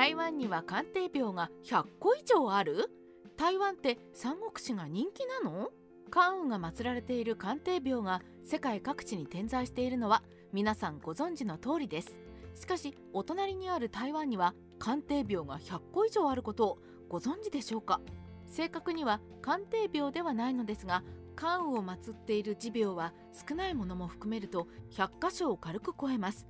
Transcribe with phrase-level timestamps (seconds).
[0.00, 2.90] 台湾には鑑定廟が100個以上ある？
[3.36, 5.68] 台湾って三国志が人気なの？
[6.10, 10.22] 関羽が祀られている鑑定廟が世界各地に点在しているのは
[10.54, 12.18] 皆さんご存知の通りです。
[12.54, 16.78] しかしお隣にある台湾には鑑定廟が100個以上あることを
[17.10, 18.00] ご存知でしょうか？
[18.46, 21.02] 正確には鑑定廟ではないのですが
[21.36, 23.12] 関羽を祀っている持廟は
[23.46, 26.46] 少ないものも含めると100箇所を軽く超えます。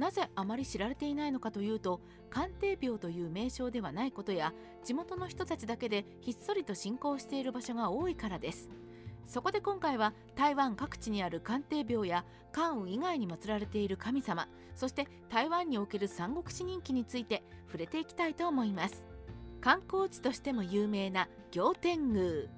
[0.00, 2.00] なぜあまり知られていないのかというと
[2.30, 8.70] 鑑定廟という名称ではないことや地元の人たちだけでひっそりと信仰している場所が多いからです。
[9.26, 19.04] そこで今回は台湾各地にある鑑定廟や関羽以外に祀られている神様そして台湾における三国志人気について触れていきたいと思います。
[19.60, 22.48] 観光地としても有名な行天宮。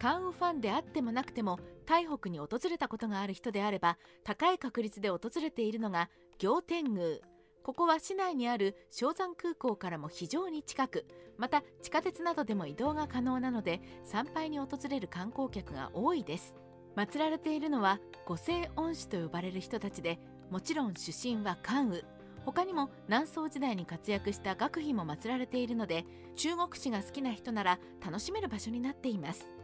[0.00, 7.18] 関羽ファンであってもなくても台北に訪れたことがある人であれば高い確率で訪れているのが行天宮。
[7.62, 11.04] ここは市内にある松山空港からも非常に近く
[11.36, 16.54] また地下鉄などでも移動が可能なので参拝に訪れる観光客が多いです。
[16.96, 20.18] 祀られているのは五世恩師と呼ばれる人たちで
[20.50, 22.02] もちろん出身は関羽。
[22.44, 26.04] 他にも南宋時代に活躍した学費も祀られているので
[26.36, 29.55] 中国史が好きな人なら楽しめる場所になっています。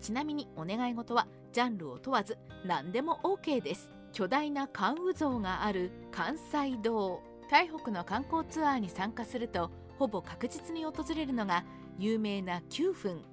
[0.00, 3.90] ちなみにお願い事はジャンルを問わず何でも OK です。
[4.12, 7.20] 巨大な関羽像がある関西堂。
[7.50, 11.64] 台北の観光ツアーに参加するとほぼ確実に訪れるのが
[11.98, 13.24] 有名な9分。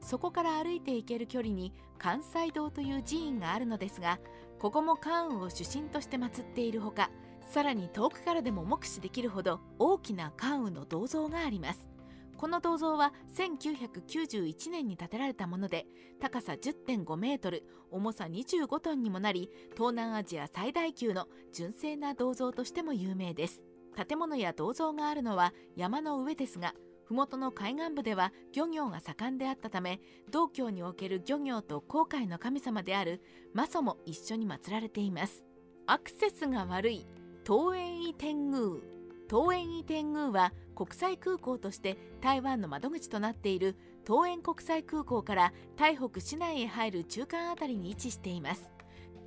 [0.00, 4.20] そこから歩いて行ける距離に関西堂という寺院があるのですが
[4.58, 7.10] ここも関羽を主神として祀っているほか
[7.48, 11.93] さらに遠くからでも目視できるほど大きな関羽の銅像があります。
[12.36, 15.86] この銅像は1991年に建てられたもので
[16.20, 23.62] 高さ10.5メートル重さ25トンにもなり東南アジア最大級の純正な銅像としても有名です。
[23.96, 26.74] 建物や銅像があるのは山の上ですが
[27.08, 33.22] 麓の海岸部では漁業が盛んであったため道教における漁業と航海の神様である
[33.52, 35.44] マソも一緒に祀られています。
[35.86, 37.06] アクセスが悪い
[37.46, 38.80] 東園医天宮。
[39.28, 43.76] 東園医天宮は国際空港として台湾の窓口となっている
[44.06, 48.70] 東園国際空港から台北市内へ入る中間あたりに位置しています。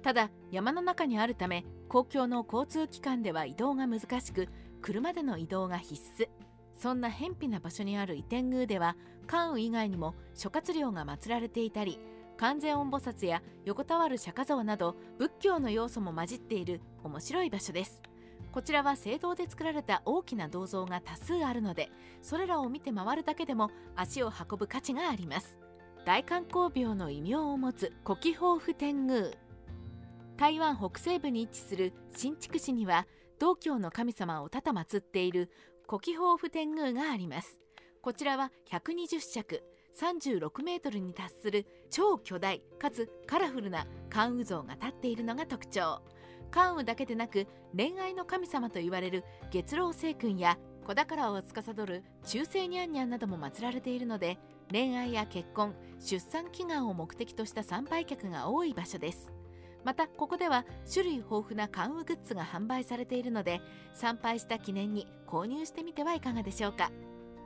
[0.03, 4.47] ただ山の中にあるため公共の交通機関では移動が難しく
[4.81, 6.29] 車での移動が必須。
[6.79, 11.99] そんな偏僻な場所にある移天宮では関羽以外にも諸葛亮が祀られていたり
[12.37, 18.01] 完全音菩薩や横たわる釈迦像など仏教の要素も混じっている面白い場所です。
[18.57, 21.91] こちらは聖堂で作られた大きな銅像が多数あるので
[22.23, 25.59] それらを見て回るだけでも足を運ぶ価値があります。
[26.07, 29.29] 大観光廟の異名を持つ古希宝府天宮。
[30.37, 33.05] 台湾北西部に位置する新築市には
[33.37, 35.51] 道教の神様をたた祀っている
[35.87, 37.59] 古希宝府天宮があります。
[38.01, 39.61] こちらは120尺
[40.01, 46.01] 36メートルに達する超巨大かつカラフルな関羽像が立っているのが特徴。
[46.51, 54.37] 関羽だけでなく恋愛の神様と言われる月老星君や子宝を司る中世ニャンニャンなども祀られているので
[54.71, 59.31] 恋愛や結婚出産祈願を目的とした参拝客が多い場所です。
[59.83, 63.61] またここでは種類豊富な関羽グッズが販売されているので
[63.93, 66.91] 参拝した記念に購入してみてはいかがでしょうか。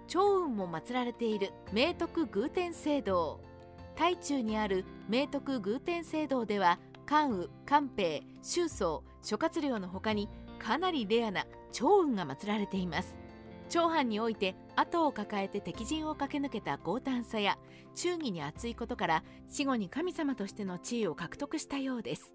[0.07, 3.39] 長雲も祀られている明徳偶天聖堂。
[3.95, 6.79] 台中にある明徳偶天聖堂では
[7.11, 10.29] 関羽関平周宗諸葛亮の他に
[10.59, 13.17] かなりレアな長雲が祀られています。
[13.67, 17.57] 長藩において後を抱えて敵陣を駆け抜けた強胆さや
[17.95, 22.33] 忠義に厚いことから死後に神様としての地位を獲得したようです。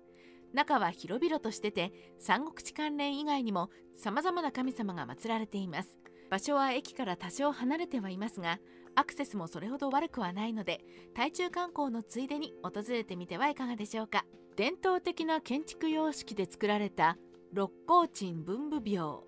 [0.52, 5.96] 中は広々としてて三国志関連以外にも様々な神様が祀られています。
[6.28, 8.58] 場所は駅から多少離れてはいますが
[8.94, 14.26] アクセスもそれほど悪くはないので台中観光のついでに訪れてみてはいかがでしょうか。
[14.56, 17.18] 伝統的な建築様式で作られた
[17.52, 19.24] 六甲鎮文武廟。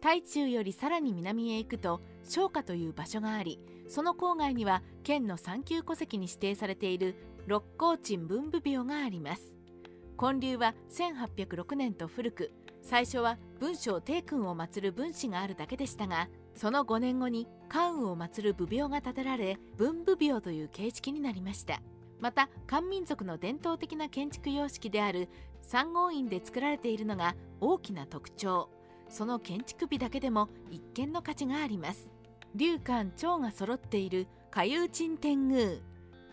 [0.00, 7.14] 台中よりさらに南へ行くと商家という場所がありその郊外には県の三級戸籍に指定されている
[7.46, 9.54] 六甲鎮文武廟があります。
[10.18, 12.50] 建立は1806年と古く
[12.82, 21.80] 最初は文章帝君を祀る分子があるだけでしたがその5年後に関羽を祀る武廟が建てられ文武廟という形式になりました。
[22.20, 25.28] また漢民族の伝統的な建築様式である
[25.62, 28.68] 三合院で作られているのが大きな特徴。
[29.08, 32.08] その建築美だけでも一見の価値があります。
[32.54, 35.78] 龍漢長が揃っている下遊鎮天宮。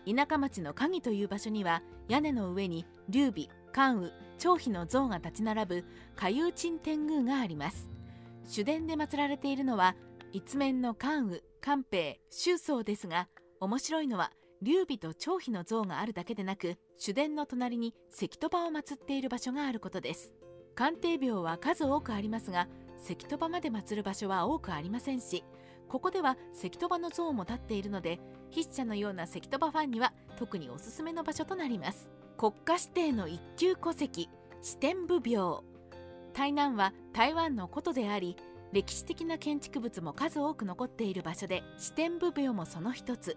[0.06, 5.84] 田舎町の鍵という場所には屋根の上に劉備関羽張飛の像が立ち並ぶ
[6.16, 7.88] 下遊鎮天宮があります。
[8.44, 9.94] 主殿で祀られているのは
[10.32, 13.28] 一面の関羽関平周宗ですが
[13.60, 14.32] 面白いのは
[14.62, 20.32] 劉備と張飛の像があるだけでなく主殿の隣に石鳥羽を祀っている場所があることです。
[20.76, 22.68] 鑑定廟は数多くありますが
[23.02, 25.44] 石鳥羽まで祀る場所は多くありませんし
[25.88, 28.20] ここでは石鳥羽の像も立っているので
[28.54, 32.08] 筆者のような石鳥羽ファンには特におすすめの場所となります。
[32.38, 34.30] 国家指定の一級戸籍
[34.62, 35.64] 四天部廟。
[36.32, 38.36] 台南は台湾の古都であり
[38.72, 43.36] 歴史的な建築物も数多く残っている場所で四天部廟もその一つ。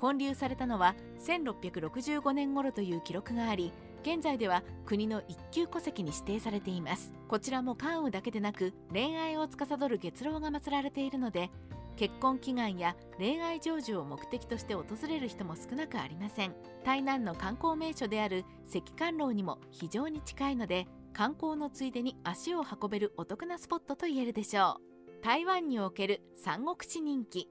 [0.00, 7.12] 建立されたのは1665年頃という記録があり現在では国の一級戸籍に指定されています。
[7.28, 11.50] こちらも関羽だけでなく恋愛を司る月老が祀られているので
[11.96, 16.54] 結婚祈願や恋愛成就を目的として訪れる人も少なくありません。
[16.82, 25.22] 台南の観光名所である石棺楼にも非常に近いので観光のついでに足を運べるお得なスポットと言えるでしょう。
[25.22, 27.50] 台湾における三国志人気。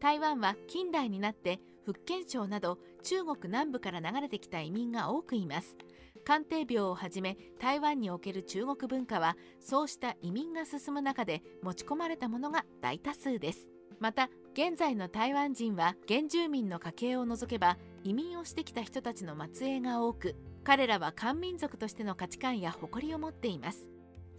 [0.00, 5.76] 台湾は近代になって福建省など中国南部から流れてきた移民が多くいます。
[6.24, 13.68] 鑑定病をはじめ台湾における中国文化はそうした移民が進む中で持ち込まれたものが大多数です。
[14.00, 20.34] また現在の台湾人は原住民の家系を除けば移民をしてきた人たちの末裔が多く
[20.64, 23.88] 彼らは漢民族としての価値観や誇りを持っています。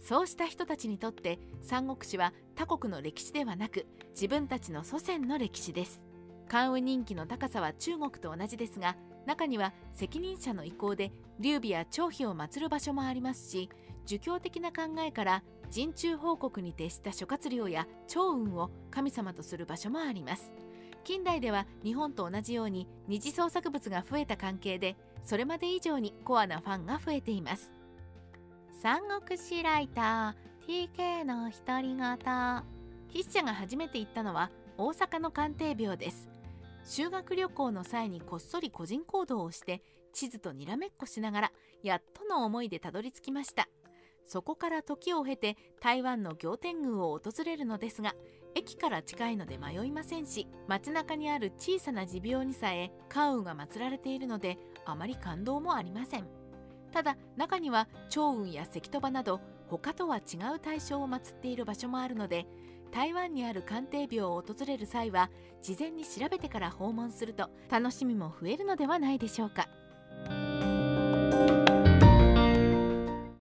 [0.00, 6.02] そうした人たちにとって三国志は他国の歴史ではなく自分たちの祖先の歴史です。
[6.48, 8.96] 関羽人気の高さは中国と同じですが
[9.26, 13.68] 中には責任者の意向で劉備や張飛を祀る場所もありますし
[14.06, 20.52] 儒教的な考えから人中報告に徹した諸葛亮や趙雲を神様とする場所もあります。
[21.02, 27.72] 近代では日本と同じように二次創作物が増えた関係でそれまで以上にコアなファンが増えています。
[28.82, 32.62] 三国志ライター TK の独り言
[33.12, 36.35] 筆者が初めて行ったのは大阪の鑑定廟です。
[36.88, 41.52] 修学旅行の際にこっそり個人行動をして地図とにらめっこしながら
[41.82, 43.68] やっとの思いでたどり着きました。
[44.24, 48.14] そこから時を経て台湾の行天宮を訪れるのですが
[48.54, 56.28] 駅から近いので迷いませんし街中にある小さな持病にさえ関羽が祀られているのであまり感動もありません。
[56.92, 62.46] ただ中には趙雲や石鳥羽など他とは違う対象を祀っている場所もあるので
[62.96, 65.28] 台湾にある鑑定病を訪れる際は
[65.60, 69.68] 事前に調べてから訪問すると楽しみも増えるのではないでしょうか。